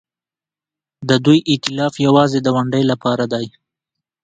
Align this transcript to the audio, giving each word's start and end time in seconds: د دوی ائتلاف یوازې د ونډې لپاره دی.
د 1.09 1.11
دوی 1.25 1.39
ائتلاف 1.51 1.93
یوازې 2.05 2.39
د 2.41 2.47
ونډې 2.55 2.83
لپاره 2.91 3.25
دی. 3.33 3.45